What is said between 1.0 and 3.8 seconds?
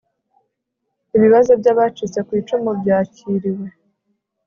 ibibazo by abacitse ku icumu byakiriwe